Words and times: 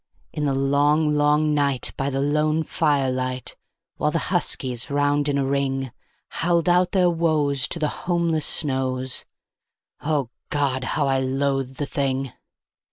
In 0.33 0.45
the 0.45 0.55
long, 0.55 1.13
long 1.13 1.53
night, 1.53 1.93
by 1.95 2.09
the 2.09 2.21
lone 2.21 2.63
firelight, 2.63 3.55
while 3.97 4.09
the 4.09 4.17
huskies, 4.33 4.89
round 4.89 5.29
in 5.29 5.37
a 5.37 5.45
ring, 5.45 5.91
Howled 6.29 6.67
out 6.67 6.91
their 6.93 7.07
woes 7.11 7.67
to 7.67 7.77
the 7.77 7.87
homeless 8.09 8.47
snows 8.47 9.25
O 10.01 10.31
God! 10.49 10.83
how 10.97 11.05
I 11.07 11.19
loathed 11.19 11.75
the 11.75 11.85
thing. 11.85 12.33